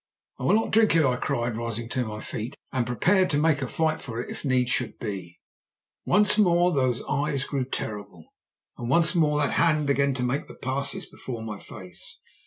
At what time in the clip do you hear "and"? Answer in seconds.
2.71-2.87, 8.79-8.89